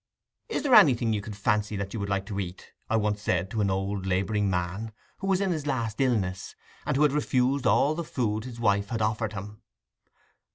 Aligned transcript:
"Is 0.49 0.63
there 0.63 0.73
anything 0.73 1.13
you 1.13 1.21
can 1.21 1.33
fancy 1.33 1.75
that 1.75 1.93
you 1.93 1.99
would 1.99 2.09
like 2.09 2.25
to 2.25 2.39
eat?" 2.39 2.73
I 2.89 2.95
once 2.97 3.21
said 3.21 3.51
to 3.51 3.61
an 3.61 3.69
old 3.69 4.07
labouring 4.07 4.49
man, 4.49 4.93
who 5.19 5.27
was 5.27 5.39
in 5.41 5.51
his 5.51 5.67
last 5.67 6.01
illness, 6.01 6.55
and 6.87 6.97
who 6.97 7.03
had 7.03 7.11
refused 7.11 7.67
all 7.67 7.93
the 7.93 8.03
food 8.03 8.45
his 8.45 8.59
wife 8.59 8.89
had 8.89 9.03
offered 9.03 9.33
him. 9.33 9.61